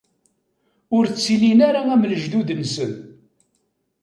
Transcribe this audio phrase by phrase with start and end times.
[0.95, 2.93] Ur ttilin ara am lejdud-nsen.